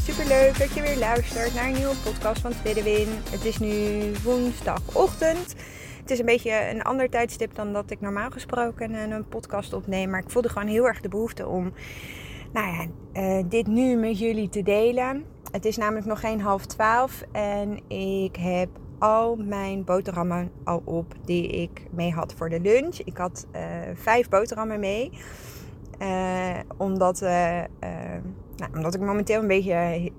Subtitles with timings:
[0.00, 3.08] Super leuk dat je weer luistert naar een nieuwe podcast van Tweede Win.
[3.30, 5.54] Het is nu woensdagochtend.
[6.00, 10.10] Het is een beetje een ander tijdstip dan dat ik normaal gesproken een podcast opneem.
[10.10, 11.72] Maar ik voelde gewoon heel erg de behoefte om
[12.52, 12.86] nou ja,
[13.20, 15.24] uh, dit nu met jullie te delen.
[15.50, 21.14] Het is namelijk nog geen half twaalf en ik heb al mijn boterhammen al op
[21.24, 22.98] die ik mee had voor de lunch.
[22.98, 23.60] Ik had uh,
[23.94, 25.10] vijf boterhammen mee.
[26.76, 27.22] Omdat,
[28.56, 30.10] nou, omdat ik momenteel een beetje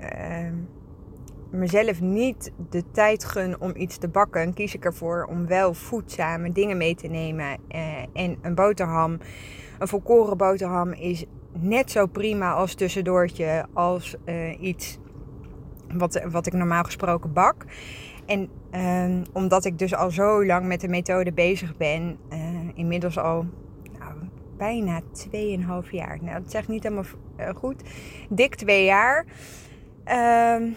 [1.51, 6.51] mezelf niet de tijd gun om iets te bakken, kies ik ervoor om wel voedzame
[6.51, 7.57] dingen mee te nemen.
[8.13, 9.17] en een boterham,
[9.79, 14.15] een volkoren boterham, is net zo prima als tussendoortje als
[14.59, 14.99] iets
[15.93, 17.65] wat, wat ik normaal gesproken bak.
[18.25, 22.17] En uh, omdat ik dus al zo lang met de methode bezig ben,
[22.73, 23.45] inmiddels al
[24.57, 26.17] bijna 2,5 jaar.
[26.21, 27.05] Nou, dat zegt niet helemaal
[27.39, 27.81] uh, goed.
[28.29, 29.25] Dik twee jaar.
[30.07, 30.71] Uh,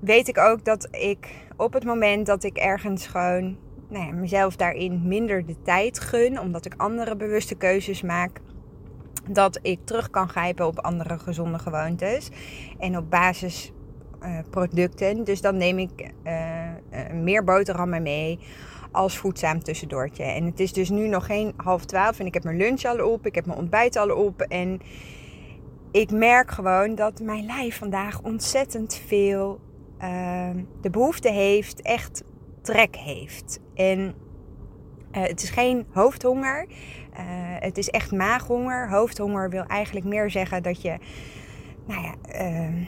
[0.00, 3.56] weet ik ook dat ik op het moment dat ik ergens gewoon
[3.88, 8.40] nou ja, mezelf daarin minder de tijd gun, omdat ik andere bewuste keuzes maak,
[9.28, 12.28] dat ik terug kan grijpen op andere gezonde gewoontes.
[12.78, 13.72] En op basis
[14.22, 15.24] uh, producten.
[15.24, 16.32] Dus dan neem ik uh,
[17.12, 18.38] meer boterhammen mee
[18.96, 20.22] als voedzaam tussendoortje.
[20.22, 23.12] En het is dus nu nog geen half twaalf en ik heb mijn lunch al
[23.12, 24.40] op, ik heb mijn ontbijt al op.
[24.40, 24.80] En
[25.90, 29.60] ik merk gewoon dat mijn lijf vandaag ontzettend veel
[30.02, 30.48] uh,
[30.80, 32.24] de behoefte heeft, echt
[32.62, 33.60] trek heeft.
[33.74, 34.14] En
[35.10, 36.66] het is geen hoofdhonger,
[37.60, 38.90] het is echt maaghonger.
[38.90, 40.98] Hoofdhonger wil eigenlijk meer zeggen dat je,
[41.86, 42.82] nou ja ehm,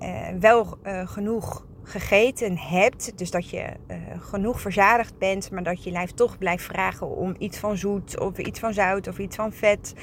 [0.00, 3.18] uh, wel genoeg gegeten hebt.
[3.18, 7.34] Dus dat je uh, genoeg verzadigd bent, maar dat je lijf toch blijft vragen om
[7.38, 9.94] iets van zoet of iets van zout of iets van vet.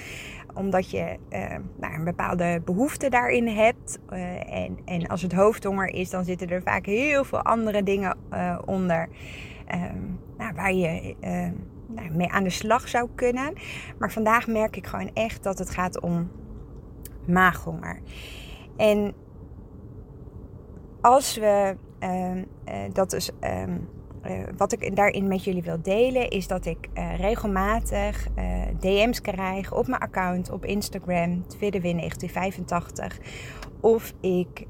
[0.54, 1.18] Omdat je
[1.80, 4.00] nou, een bepaalde behoefte daarin hebt.
[4.48, 8.18] en, en als het hoofdhonger is, dan zitten er vaak heel veel andere dingen
[8.66, 9.10] onder.
[9.68, 9.98] Ehm,
[10.38, 11.16] nou, waar je
[11.88, 13.54] nou, mee aan de slag zou kunnen.
[13.98, 16.32] Maar vandaag merk ik gewoon echt dat het gaat om
[17.28, 18.00] maaghonger.
[18.78, 19.14] En
[21.04, 22.42] als we, uh,
[22.94, 23.88] dat is um,
[24.26, 28.28] uh, wat ik daarin met jullie wil delen, is dat ik uh, regelmatig
[28.80, 33.18] DM's krijg op mijn account op Instagram, TwitterWin1985.
[33.80, 34.66] Of ik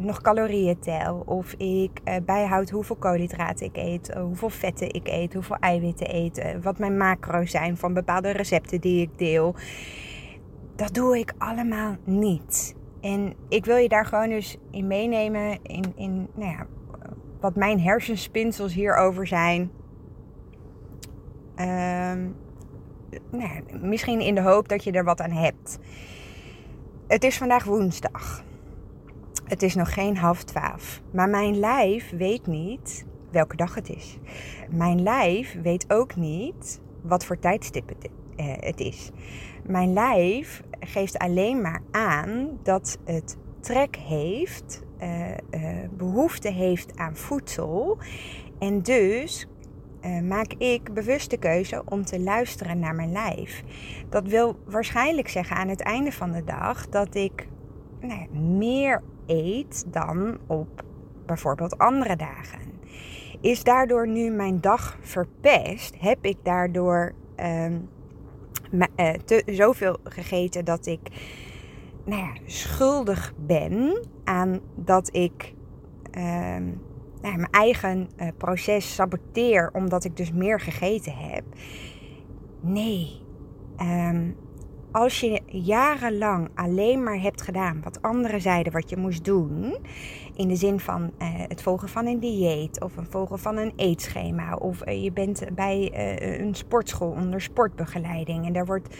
[0.00, 5.56] nog calorieën tel, of ik bijhoud hoeveel koolhydraten ik eet, hoeveel vetten ik eet, hoeveel
[5.56, 9.54] eiwitten eet, wat mijn macro's zijn van bepaalde recepten die ik deel.
[10.76, 12.76] Dat doe ik allemaal niet.
[13.08, 16.66] En ik wil je daar gewoon dus in meenemen in, in nou ja,
[17.40, 19.60] wat mijn hersenspinsels hierover zijn.
[21.56, 22.36] Um,
[23.30, 25.78] nou misschien in de hoop dat je er wat aan hebt.
[27.06, 28.44] Het is vandaag woensdag.
[29.44, 31.00] Het is nog geen half twaalf.
[31.10, 34.18] Maar mijn lijf weet niet welke dag het is.
[34.70, 38.08] Mijn lijf weet ook niet wat voor tijdstip het,
[38.38, 39.10] eh, het is.
[39.66, 47.16] Mijn lijf geeft alleen maar aan dat het trek heeft, uh, uh, behoefte heeft aan
[47.16, 47.98] voedsel.
[48.58, 49.46] En dus
[50.22, 53.62] maak ik bewust de keuze om te luisteren naar mijn lijf.
[54.08, 57.48] Dat wil waarschijnlijk zeggen aan het einde van de dag dat ik
[58.00, 60.84] nou meer eet dan op
[61.26, 62.60] bijvoorbeeld andere dagen.
[63.40, 65.94] Is daardoor nu mijn dag verpest?
[65.98, 67.76] Heb ik daardoor ehm,
[69.24, 71.00] te, zoveel gegeten dat ik
[72.04, 75.54] nou ja, schuldig ben aan dat ik
[76.16, 76.22] uh,
[77.20, 81.44] nou ja, mijn eigen uh, proces saboteer omdat ik dus meer gegeten heb.
[82.60, 83.20] Nee.
[83.80, 84.36] Um,
[84.92, 89.76] als je jarenlang alleen maar hebt gedaan wat anderen zeiden wat je moest doen,
[90.34, 93.72] in de zin van uh, het volgen van een dieet of het volgen van een
[93.76, 98.96] eetschema, of uh, je bent bij uh, een sportschool onder sportbegeleiding en daar wordt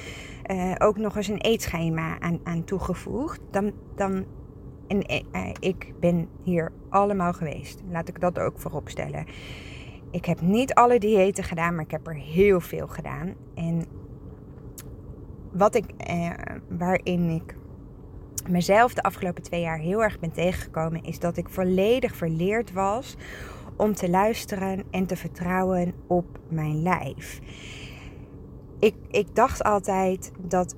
[0.78, 4.24] ook nog eens een eetschema aan, aan toegevoegd, dan, dan
[4.88, 5.24] en
[5.60, 7.82] ik ben hier allemaal geweest.
[7.90, 9.26] Laat ik dat ook voorop stellen.
[10.10, 13.34] Ik heb niet alle diëten gedaan, maar ik heb er heel veel gedaan.
[13.54, 13.84] En
[15.58, 16.30] wat ik, eh,
[16.68, 17.56] waarin ik
[18.48, 23.16] mezelf de afgelopen twee jaar heel erg ben tegengekomen, is dat ik volledig verleerd was
[23.76, 27.40] om te luisteren en te vertrouwen op mijn lijf.
[28.78, 30.76] Ik, ik dacht altijd dat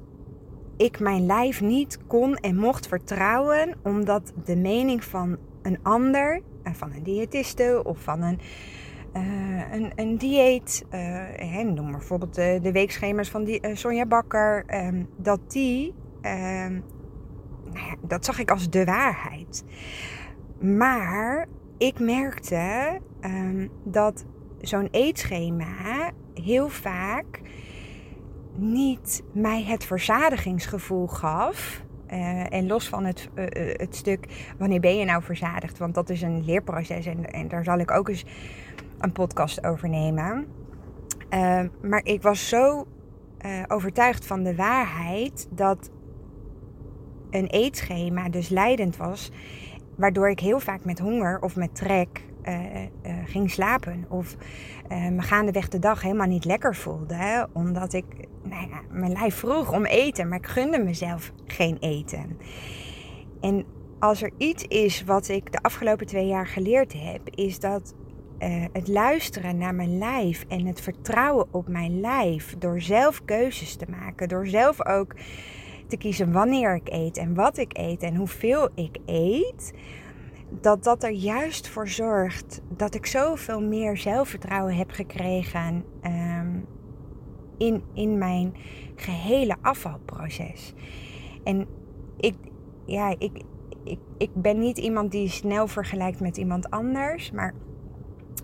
[0.76, 6.72] ik mijn lijf niet kon en mocht vertrouwen, omdat de mening van een ander, eh,
[6.72, 8.38] van een diëtiste of van een,
[9.16, 10.84] uh, een, dieet,
[11.64, 16.84] noem maar bijvoorbeeld de, de weekschema's van die, Sonja Bakker, um, dat die, um,
[17.72, 19.64] nou dat zag ik als de waarheid.
[20.60, 21.46] Maar
[21.78, 24.24] ik merkte um, dat
[24.60, 27.40] zo'n eetschema heel vaak
[28.54, 31.82] niet mij het verzadigingsgevoel gaf.
[32.48, 33.28] En los van het,
[33.72, 37.64] het stuk wanneer ben je nou verzadigd, want dat is een leerproces en, en daar
[37.64, 38.24] zal ik ook eens
[39.00, 40.46] een podcast over nemen.
[41.30, 42.86] Uh, maar ik was zo
[43.68, 45.90] overtuigd van de waarheid dat
[47.30, 49.30] een eetschema dus leidend was,
[49.96, 52.88] waardoor ik heel vaak met honger of met trek uh, uh,
[53.24, 54.04] ging slapen.
[54.08, 54.36] Of
[54.92, 57.14] uh, me gaandeweg de dag helemaal niet lekker voelde.
[57.14, 57.42] Hè?
[57.52, 58.04] Omdat ik,
[58.42, 62.38] nou ja, mijn lijf vroeg om eten, maar ik gunde mezelf geen eten.
[63.40, 63.64] En
[63.98, 67.94] als er iets is wat ik de afgelopen twee jaar geleerd heb, is dat
[68.72, 73.86] het luisteren naar mijn lijf en het vertrouwen op mijn lijf, door zelf keuzes te
[73.88, 75.14] maken, door zelf ook
[75.86, 79.72] te kiezen wanneer ik eet en wat ik eet en hoeveel ik eet,
[80.60, 86.66] dat dat er juist voor zorgt dat ik zoveel meer zelfvertrouwen heb gekregen um,
[87.58, 88.54] in, in mijn
[88.96, 90.74] gehele afvalproces.
[91.44, 91.66] En
[92.16, 92.34] ik,
[92.84, 93.42] ja, ik,
[93.84, 97.54] ik, ik ben niet iemand die snel vergelijkt met iemand anders, maar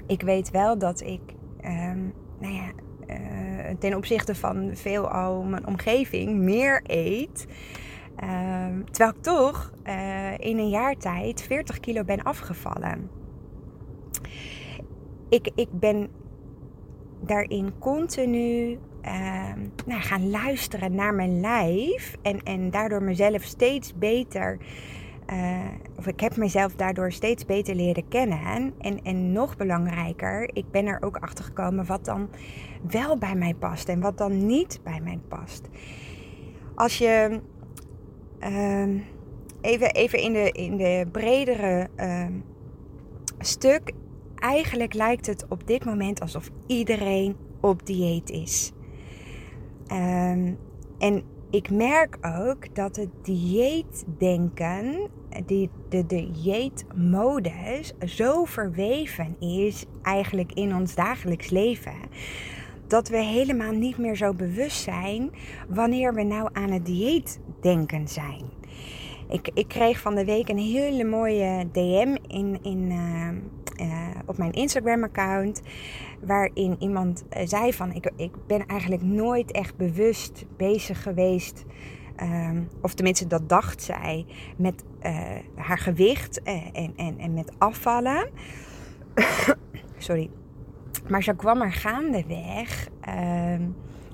[0.06, 1.20] ik weet wel dat ik,
[1.64, 2.72] um, nou ja,
[3.08, 7.46] uh, ten opzichte van veelal mijn omgeving meer eet.
[8.24, 13.10] Uh, terwijl ik toch uh, in een jaar tijd 40 kilo ben afgevallen.
[15.28, 16.08] Ik, ik ben
[17.20, 22.16] daarin continu ehm, nou, gaan luisteren naar mijn lijf.
[22.22, 24.58] En, en daardoor mezelf steeds beter.
[25.32, 25.58] Uh,
[25.96, 28.72] of ik heb mezelf daardoor steeds beter leren kennen.
[28.78, 32.28] En, en nog belangrijker, ik ben er ook achter gekomen wat dan
[32.90, 35.68] wel bij mij past en wat dan niet bij mij past.
[36.74, 37.40] Als je
[38.40, 39.00] uh,
[39.60, 42.26] even, even in de, in de bredere uh,
[43.38, 43.92] stuk.
[44.36, 48.72] Eigenlijk lijkt het op dit moment alsof iedereen op dieet is.
[49.92, 50.58] Um,
[50.98, 55.10] en ik merk ook dat het dieetdenken,
[55.46, 61.94] die, de dieetmodus, zo verweven is eigenlijk in ons dagelijks leven
[62.86, 65.30] dat we helemaal niet meer zo bewust zijn
[65.68, 68.42] wanneer we nou aan het dieet denken zijn.
[69.28, 73.28] Ik, ik kreeg van de week een hele mooie DM in, in, uh,
[73.86, 75.62] uh, op mijn Instagram-account.
[76.20, 81.64] Waarin iemand uh, zei van ik, ik ben eigenlijk nooit echt bewust bezig geweest.
[82.16, 84.26] Ehm, of tenminste, dat dacht zij
[84.56, 84.84] met
[85.54, 88.30] haar gewicht en, en, en met afvallen.
[89.98, 90.30] Sorry.
[91.08, 93.14] Maar zo kwam er gaandeweg, uh,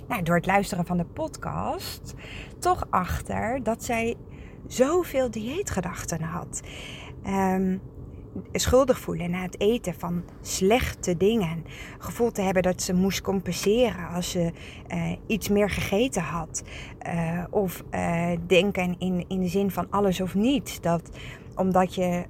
[0.08, 2.14] nou, door het luisteren van de podcast,
[2.58, 4.16] toch achter dat zij
[4.66, 6.60] zoveel dieetgedachten had.
[7.26, 7.80] Um,
[8.52, 11.64] schuldig voelen na het eten van slechte dingen.
[11.98, 14.52] Gevoel te hebben dat ze moest compenseren als ze
[14.94, 16.62] uh, iets meer gegeten had.
[17.06, 20.80] Uh, of uh, denken in, in de zin van alles of niets.
[20.80, 21.10] Dat
[21.56, 22.24] omdat je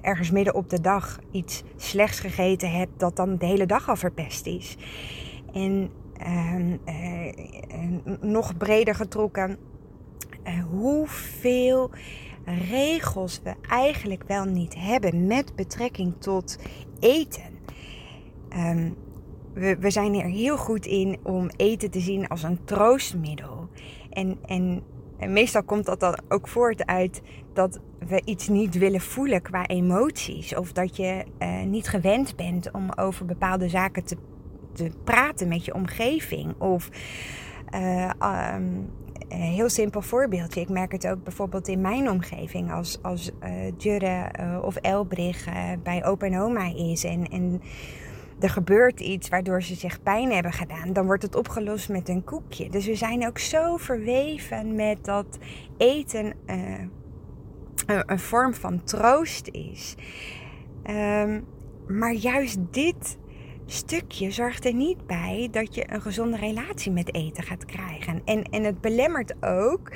[0.00, 3.96] ergens midden op de dag iets slechts gegeten hebt, dat dan de hele dag al
[3.96, 4.76] verpest is.
[5.52, 5.90] En
[6.26, 7.32] uh,
[8.20, 9.58] nog breder getrokken,
[10.70, 11.90] hoeveel
[12.44, 16.58] regels we eigenlijk wel niet hebben met betrekking tot
[17.00, 17.52] eten.
[18.56, 18.96] Um,
[19.54, 23.68] we, we, zijn er heel goed in om eten te zien als een troostmiddel.
[24.10, 24.82] En, en,
[25.18, 27.22] meestal komt dat dan ook voort uit
[27.52, 30.56] dat we iets niet willen voelen qua emoties.
[30.56, 34.16] Of dat je uh, niet gewend bent om over bepaalde zaken te,
[34.72, 36.60] te praten met je omgeving.
[36.60, 36.88] Of
[37.74, 38.90] um, een
[39.40, 40.60] heel simpel voorbeeldje.
[40.60, 42.72] Ik merk het ook bijvoorbeeld in mijn omgeving.
[42.72, 44.30] Als, als uh, Jurre
[44.62, 45.48] of Elbrich
[45.82, 47.04] bij opa oma is.
[47.04, 47.62] En, en
[48.40, 52.24] er gebeurt iets waardoor ze zich pijn hebben gedaan, dan wordt het opgelost met een
[52.24, 52.70] koekje.
[52.70, 55.38] Dus we zijn ook zo verweven met dat
[55.76, 59.94] eten uh, een vorm van troost is.
[60.90, 61.44] Um,
[61.86, 63.18] maar juist dit
[63.66, 68.22] stukje zorgt er niet bij dat je een gezonde relatie met eten gaat krijgen.
[68.24, 69.92] En, en het belemmert ook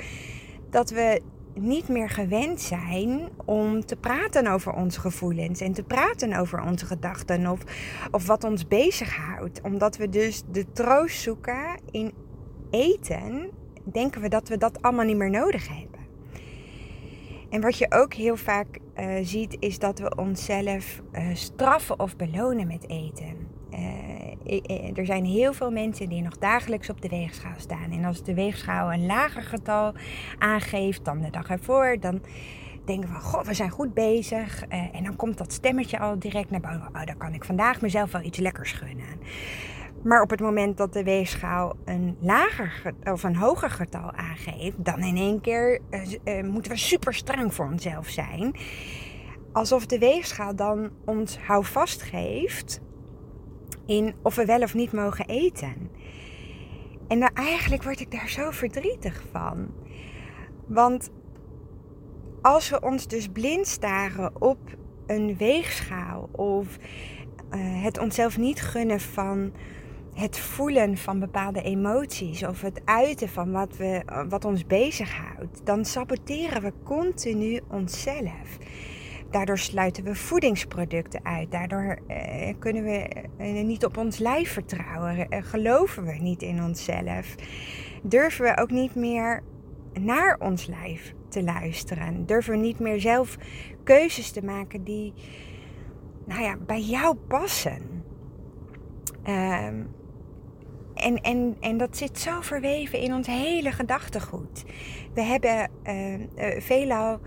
[0.69, 1.21] dat we
[1.53, 6.85] niet meer gewend zijn om te praten over onze gevoelens en te praten over onze
[6.85, 7.59] gedachten of,
[8.11, 9.61] of wat ons bezighoudt.
[9.61, 12.13] Omdat we dus de troost zoeken in
[12.69, 13.49] eten,
[13.83, 15.88] denken we dat we dat allemaal niet meer nodig hebben.
[17.49, 22.15] En wat je ook heel vaak uh, ziet, is dat we onszelf uh, straffen of
[22.15, 23.47] belonen met eten.
[23.71, 27.91] Uh, er zijn heel veel mensen die nog dagelijks op de weegschaal staan.
[27.91, 29.93] En als de weegschaal een lager getal
[30.37, 32.21] aangeeft dan de dag ervoor, dan
[32.85, 34.63] denken we, goh, we zijn goed bezig.
[34.67, 36.89] en dan komt dat stemmetje al direct naar boven.
[36.93, 39.19] Oh, dan kan ik vandaag mezelf wel iets lekkers gunnen.
[40.03, 44.99] Maar op het moment dat de weegschaal een lager of een hoger getal aangeeft, dan
[44.99, 45.79] in één keer
[46.23, 48.55] uh, moeten we super streng voor onszelf zijn.
[49.51, 52.81] Alsof de weegschaal dan ons houvast geeft
[53.85, 55.89] in of we wel of niet mogen eten.
[57.07, 59.67] En daar, eigenlijk word ik daar zo verdrietig van.
[60.67, 61.09] Want
[62.41, 64.59] als we ons dus blind staren op
[65.07, 69.51] een weegschaal of uh, het onszelf niet gunnen van
[70.19, 75.85] het voelen van bepaalde emoties of het uiten van wat, we, wat ons bezighoudt, dan
[75.85, 78.57] saboteren we continu onszelf.
[79.31, 81.51] Daardoor sluiten we voedingsproducten uit.
[81.51, 83.07] Daardoor eh, kunnen we
[83.37, 85.29] eh, niet op ons lijf vertrouwen.
[85.29, 87.35] Eh, geloven we niet in onszelf.
[88.03, 89.43] Durven we ook niet meer
[89.99, 92.25] naar ons lijf te luisteren.
[92.25, 93.37] Durven we niet meer zelf
[93.83, 95.13] keuzes te maken die
[96.25, 98.03] nou ja, bij jou passen.
[99.27, 99.97] Um,
[100.99, 104.63] en, en, en dat zit zo verweven in ons hele gedachtegoed.
[105.13, 107.19] We hebben uh, uh, veelal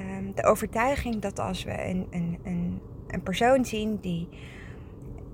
[0.00, 4.28] uh, de overtuiging dat als we een, een, een, een persoon zien die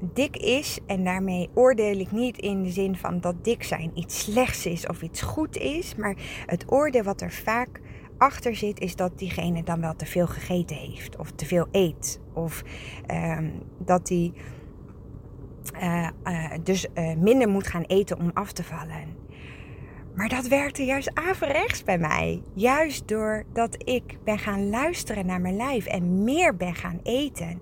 [0.00, 4.20] dik is, en daarmee oordeel ik niet in de zin van dat dik zijn iets
[4.20, 6.14] slechts is of iets goed is, maar
[6.46, 7.80] het oordeel wat er vaak
[8.18, 12.20] achter zit, is dat diegene dan wel te veel gegeten heeft of te veel eet.
[12.32, 12.62] Of
[13.06, 14.32] ehm, dat die
[15.82, 16.08] uh,
[16.62, 19.20] dus uh, minder moet gaan eten om af te vallen.
[20.14, 22.42] Maar dat werkte juist averechts bij mij.
[22.54, 27.60] Juist doordat ik ben gaan luisteren naar mijn lijf en meer ben gaan eten.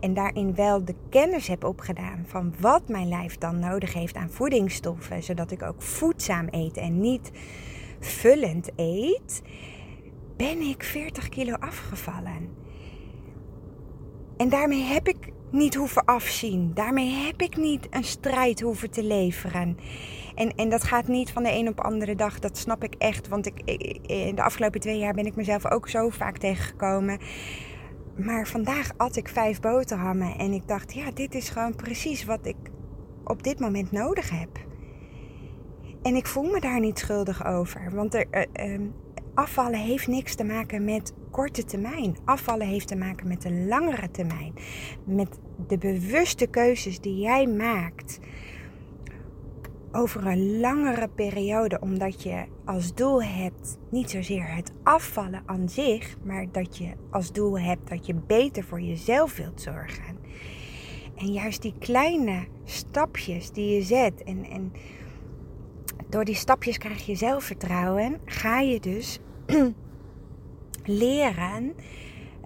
[0.00, 4.30] En daarin wel de kennis heb opgedaan van wat mijn lijf dan nodig heeft aan
[4.30, 5.22] voedingsstoffen.
[5.22, 7.30] Zodat ik ook voedzaam eet en niet
[8.00, 9.42] vullend eet.
[10.36, 12.48] Ben ik 40 kilo afgevallen.
[14.40, 16.74] En daarmee heb ik niet hoeven afzien.
[16.74, 19.78] Daarmee heb ik niet een strijd hoeven te leveren.
[20.34, 22.38] En, en dat gaat niet van de een op de andere dag.
[22.38, 23.28] Dat snap ik echt.
[23.28, 23.60] Want ik,
[24.06, 27.18] in de afgelopen twee jaar ben ik mezelf ook zo vaak tegengekomen.
[28.16, 30.38] Maar vandaag at ik vijf boterhammen.
[30.38, 32.56] En ik dacht, ja, dit is gewoon precies wat ik
[33.24, 34.58] op dit moment nodig heb.
[36.02, 37.90] En ik voel me daar niet schuldig over.
[37.94, 38.88] Want er, uh,
[39.40, 42.16] afvallen heeft niks te maken met korte termijn.
[42.24, 44.54] Afvallen heeft te maken met de langere termijn.
[45.04, 48.18] Met de bewuste keuzes die jij maakt
[49.92, 56.16] over een langere periode, omdat je als doel hebt niet zozeer het afvallen aan zich,
[56.24, 60.18] maar dat je als doel hebt dat je beter voor jezelf wilt zorgen.
[61.16, 64.72] En juist die kleine stapjes die je zet en, en
[66.08, 69.20] door die stapjes krijg je zelfvertrouwen, ga je dus
[70.84, 71.74] leren,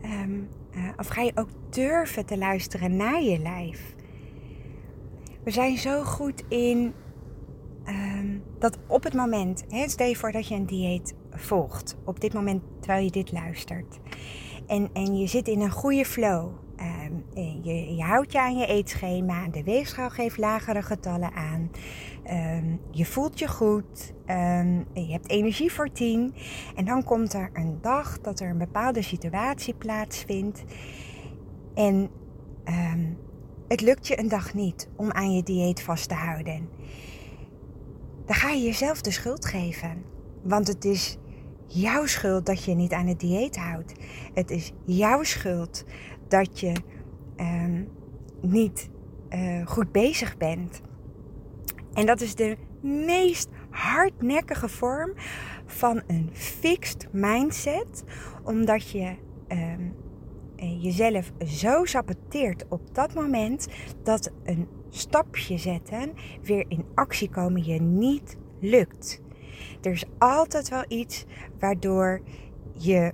[0.02, 3.94] ehm, eh, of ga je ook durven te luisteren naar je lijf.
[5.44, 6.92] We zijn zo goed in
[7.88, 12.20] um, dat op het moment, hè, stel je voor dat je een dieet volgt, op
[12.20, 13.98] dit moment terwijl je dit luistert.
[14.66, 16.50] En, en je zit in een goede flow.
[16.80, 17.24] Um,
[17.62, 19.48] je, houdt je aan je eetschema.
[19.48, 21.70] De weegschaal geeft lagere getallen aan.
[22.30, 24.12] Um, je voelt je goed.
[24.26, 26.34] Um, je hebt energie voor tien.
[26.76, 30.64] En dan komt er een dag dat er een bepaalde situatie plaatsvindt.
[31.74, 32.10] En
[33.68, 36.68] het lukt je een dag niet om aan je dieet vast te houden.
[38.26, 40.04] Dan ga je jezelf de schuld geven.
[40.42, 41.18] Want het is
[41.66, 43.92] jouw schuld dat je niet aan het dieet houdt.
[44.34, 45.84] Het is jouw schuld
[46.28, 46.72] dat je
[47.36, 47.88] um,
[48.40, 48.90] niet
[49.30, 50.80] uh, goed bezig bent.
[51.92, 55.12] En dat is de meest hardnekkige vorm
[55.66, 58.04] van een fixed mindset,
[58.42, 59.14] omdat je
[59.48, 59.94] um,
[60.80, 63.68] jezelf zo saboteert op dat moment
[64.02, 66.12] dat een stapje zetten,
[66.42, 69.22] weer in actie komen je niet lukt.
[69.82, 71.24] Er is altijd wel iets
[71.58, 72.20] waardoor
[72.72, 73.12] je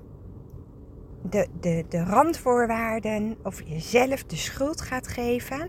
[1.23, 5.69] de, de, de randvoorwaarden of jezelf de schuld gaat geven,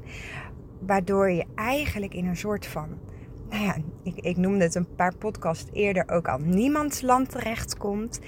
[0.80, 2.88] waardoor je eigenlijk in een soort van,
[3.50, 8.20] nou ja, ik, ik noemde het een paar podcasts eerder ook al, niemandsland terechtkomt.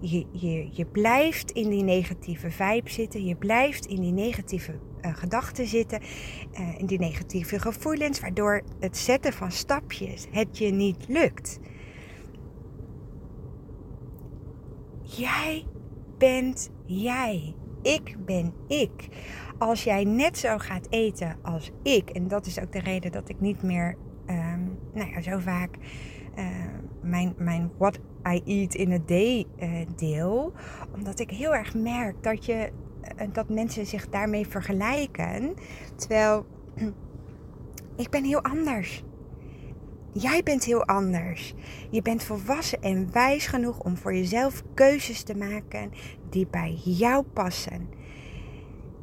[0.00, 3.24] je, je, je blijft in die negatieve vibe zitten.
[3.24, 6.00] Je blijft in die negatieve uh, gedachten zitten.
[6.60, 8.20] Uh, in die negatieve gevoelens.
[8.20, 11.58] Waardoor het zetten van stapjes het je niet lukt.
[15.02, 15.64] Jij
[16.18, 17.54] bent jij.
[17.82, 19.08] Ik ben ik.
[19.58, 22.10] Als jij net zo gaat eten als ik.
[22.10, 25.76] En dat is ook de reden dat ik niet meer um, nou ja, zo vaak
[26.38, 26.46] uh,
[27.00, 27.98] mijn, mijn what
[28.32, 30.52] I eat in a day uh, deel.
[30.94, 32.70] Omdat ik heel erg merk dat, je,
[33.20, 35.54] uh, dat mensen zich daarmee vergelijken.
[35.96, 36.46] Terwijl
[37.96, 39.02] ik ben heel anders.
[40.16, 41.54] Jij bent heel anders.
[41.90, 45.92] Je bent volwassen en wijs genoeg om voor jezelf keuzes te maken
[46.30, 47.88] die bij jou passen.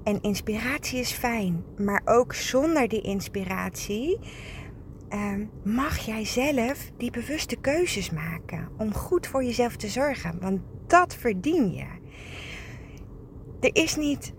[0.03, 4.19] En inspiratie is fijn, maar ook zonder die inspiratie
[5.09, 10.39] uh, mag jij zelf die bewuste keuzes maken om goed voor jezelf te zorgen.
[10.39, 11.87] Want dat verdien je.
[13.59, 14.33] Er is niet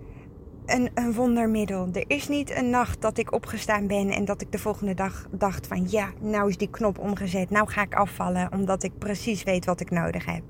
[0.73, 1.88] een, een wondermiddel.
[1.93, 5.26] Er is niet een nacht dat ik opgestaan ben en dat ik de volgende dag
[5.31, 7.50] dacht van ja, nou is die knop omgezet.
[7.50, 10.43] Nou ga ik afvallen omdat ik precies weet wat ik nodig heb.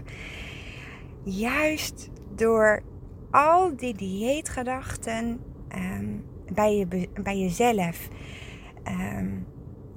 [1.25, 2.83] Juist door
[3.31, 5.41] al die dieetgedachten
[5.75, 8.09] um, bij, je, bij jezelf
[8.89, 9.47] um,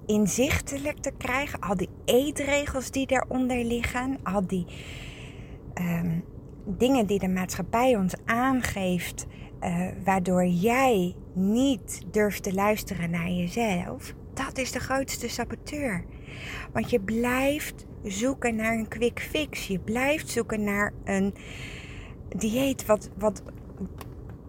[0.06, 1.60] inzichtelijk te krijgen.
[1.60, 4.18] Al die eetregels die daaronder liggen.
[4.24, 4.66] Al die
[5.82, 6.24] um,
[6.66, 9.26] dingen die de maatschappij ons aangeeft.
[9.66, 14.14] Uh, waardoor jij niet durft te luisteren naar jezelf.
[14.34, 16.06] Dat is de grootste saboteur.
[16.74, 19.68] Want je blijft zoeken naar een quick fix.
[19.68, 21.34] Je blijft zoeken naar een
[22.38, 23.44] dieet wat, wat,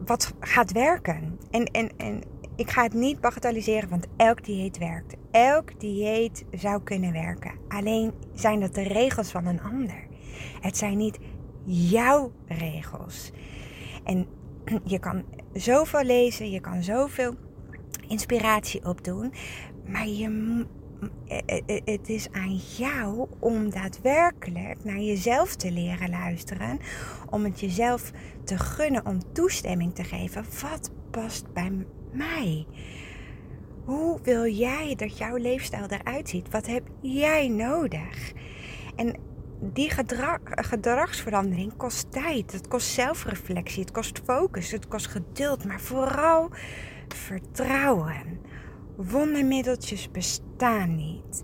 [0.07, 1.39] wat gaat werken.
[1.51, 2.23] En, en, en
[2.57, 5.15] ik ga het niet bagatelliseren, want elk dieet werkt.
[5.31, 7.53] Elk dieet zou kunnen werken.
[7.69, 10.07] Alleen zijn dat de regels van een ander.
[10.61, 11.19] Het zijn niet
[11.65, 13.33] jouw regels.
[14.05, 14.27] En
[14.95, 17.35] je kan zoveel lezen, je kan zoveel
[18.09, 19.33] inspiratie opdoen,
[19.87, 20.65] maar je,
[21.27, 26.79] eh, eh, eh, het is aan jou om daadwerkelijk naar jezelf te leren luisteren.
[27.31, 28.13] Om het jezelf
[28.45, 30.45] te gunnen om toestemming te geven.
[30.63, 31.73] Wat past bij
[32.13, 32.67] mij?
[33.85, 36.51] Hoe wil jij dat jouw leefstijl eruit ziet?
[36.51, 38.33] Wat heb jij nodig?
[38.97, 39.15] En
[39.61, 42.53] die gedrag, gedragsverandering kost tijd.
[42.53, 43.81] Het kost zelfreflectie.
[43.81, 44.71] Het kost focus.
[44.71, 45.65] Het kost geduld.
[45.65, 46.51] Maar vooral
[47.09, 48.41] vertrouwen.
[48.97, 51.43] Wondermiddeltjes bestaan niet.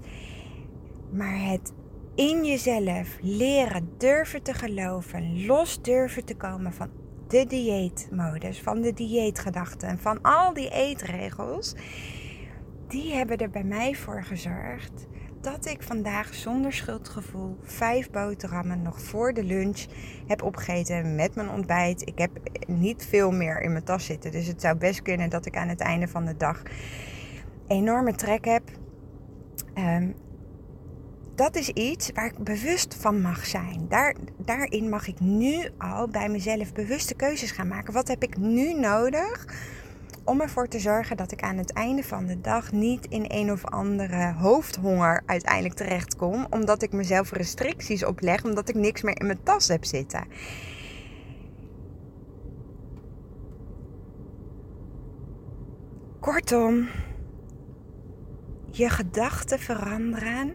[1.10, 1.72] Maar het
[2.14, 6.90] in jezelf leren durven te geloven, los durven te komen van
[7.28, 11.74] de dieetmodus, van de dieetgedachten, van al die eetregels,
[12.88, 15.06] die hebben er bij mij voor gezorgd
[15.42, 19.84] dat ik vandaag zonder schuldgevoel vijf boterhammen nog voor de lunch
[20.26, 22.08] heb opgegeten met mijn ontbijt.
[22.08, 22.30] Ik heb
[22.66, 25.68] niet veel meer in mijn tas zitten, dus het zou best kunnen dat ik aan
[25.68, 26.62] het einde van de dag
[27.66, 28.62] enorme trek heb.
[29.78, 30.14] Um,
[31.34, 33.86] dat is iets waar ik bewust van mag zijn.
[33.88, 37.92] Daar, daarin mag ik nu al bij mezelf bewuste keuzes gaan maken.
[37.92, 39.46] Wat heb ik nu nodig
[40.24, 43.52] om ervoor te zorgen dat ik aan het einde van de dag niet in een
[43.52, 46.46] of andere hoofdhonger uiteindelijk terechtkom.
[46.50, 50.24] Omdat ik mezelf restricties opleg, omdat ik niks meer in mijn tas heb zitten.
[56.20, 56.88] Kortom,
[58.70, 60.54] je gedachten veranderen,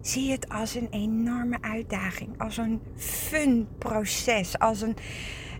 [0.00, 4.96] zie het als een enorme uitdaging, als een fun proces, als een,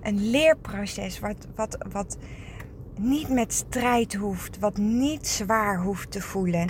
[0.02, 2.18] een leerproces wat, wat, wat
[2.98, 6.68] niet met strijd hoeft, wat niet zwaar hoeft te voelen.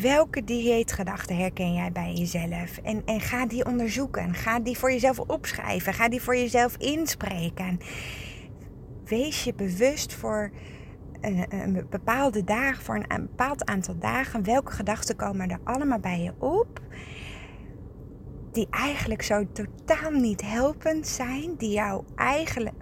[0.00, 2.78] Welke dieetgedachten herken jij bij jezelf?
[2.82, 7.78] En, en ga die onderzoeken, ga die voor jezelf opschrijven, ga die voor jezelf inspreken.
[9.04, 10.50] Wees je bewust voor
[11.20, 16.20] een, een bepaalde dagen, voor een, bepaald aantal dagen, welke gedachten komen er allemaal bij
[16.20, 16.80] je op?
[18.52, 22.74] Die eigenlijk zo totaal niet helpend zijn, die jou eigenlijk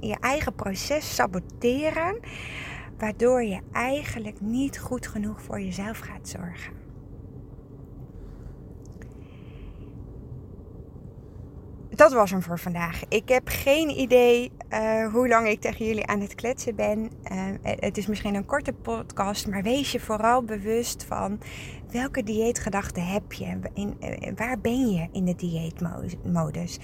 [0.00, 2.18] je eigen proces saboteren,
[2.98, 6.80] waardoor je eigenlijk niet goed genoeg voor jezelf gaat zorgen.
[12.00, 13.02] dat was hem voor vandaag.
[13.08, 16.98] Ik heb geen idee uh, hoe lang ik tegen jullie aan het kletsen ben.
[17.32, 21.40] Uh, het is misschien een korte podcast, maar wees je vooral bewust van
[21.90, 23.58] welke dieetgedachten heb je?
[23.74, 26.78] In, uh, waar ben je in de dieetmodus?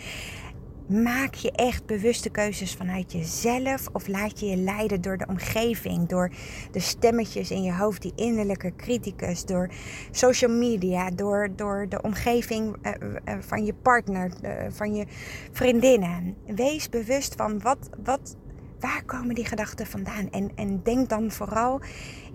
[0.88, 6.08] Maak je echt bewuste keuzes vanuit jezelf of laat je je leiden door de omgeving,
[6.08, 6.30] door
[6.70, 9.70] de stemmetjes in je hoofd, die innerlijke criticus, door
[10.10, 14.30] social media, door, door de omgeving uh, uh, van je partner,
[14.68, 15.06] van je
[15.52, 16.36] vriendinnen.
[16.46, 18.36] Wees bewust van wat, wat,
[18.80, 21.80] waar komen die gedachten vandaan en, en denk dan vooral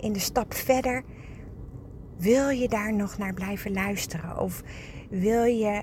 [0.00, 1.02] in de stap verder.
[2.18, 4.38] Wil je daar nog naar blijven luisteren?
[4.38, 4.62] Of
[5.10, 5.82] wil je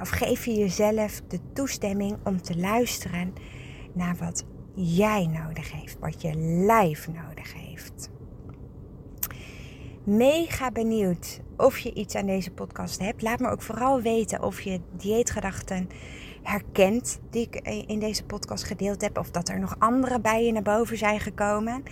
[0.00, 3.32] of geef je jezelf de toestemming om te luisteren
[3.92, 6.34] naar wat jij nodig heeft, wat je
[6.66, 8.10] lijf nodig heeft.
[10.04, 13.22] Mega benieuwd of je iets aan deze podcast hebt.
[13.22, 15.88] Laat me ook vooral weten of je dieetgedachten
[16.42, 19.18] herkent die ik in deze podcast gedeeld heb.
[19.18, 21.82] Of dat er nog andere bij je naar boven zijn gekomen.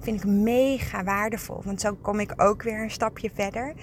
[0.00, 3.74] Vind ik mega waardevol, want zo kom ik ook weer een stapje verder.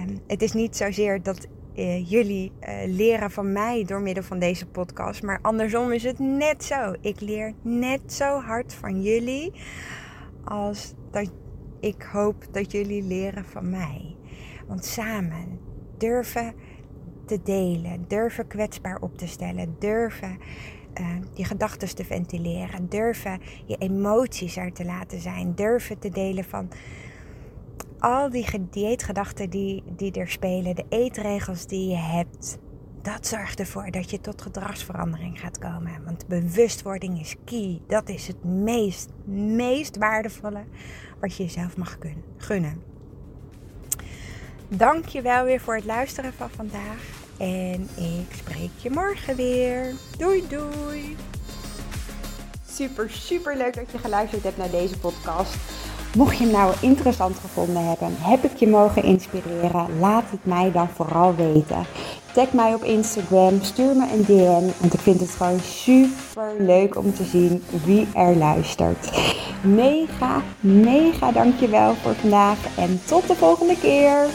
[0.00, 4.38] Um, het is niet zozeer dat uh, jullie uh, leren van mij door middel van
[4.38, 5.22] deze podcast.
[5.22, 6.94] Maar andersom is het net zo.
[7.00, 9.52] Ik leer net zo hard van jullie
[10.44, 11.30] als dat
[11.80, 14.16] ik hoop dat jullie leren van mij.
[14.66, 15.58] Want samen
[15.98, 16.54] durven
[17.26, 20.38] te delen, durven kwetsbaar op te stellen, durven
[21.00, 26.44] uh, je gedachten te ventileren, durven je emoties er te laten zijn, durven te delen
[26.44, 26.68] van
[28.02, 32.58] al die dieetgedachten die, die er spelen, de eetregels die je hebt,
[33.02, 36.04] dat zorgt ervoor dat je tot gedragsverandering gaat komen.
[36.04, 37.80] Want bewustwording is key.
[37.86, 39.10] Dat is het meest,
[39.56, 40.64] meest waardevolle
[41.20, 41.98] wat je jezelf mag
[42.36, 42.82] gunnen.
[44.68, 47.20] Dank je wel weer voor het luisteren van vandaag.
[47.38, 49.94] En ik spreek je morgen weer.
[50.18, 51.16] Doei doei.
[52.68, 55.56] Super, super leuk dat je geluisterd hebt naar deze podcast.
[56.16, 60.72] Mocht je hem nou interessant gevonden hebben, heb ik je mogen inspireren, laat het mij
[60.72, 61.86] dan vooral weten.
[62.32, 66.96] Tag mij op Instagram, stuur me een DM, want ik vind het gewoon super leuk
[66.96, 69.10] om te zien wie er luistert.
[69.62, 74.26] Mega, mega dankjewel voor vandaag en tot de volgende keer.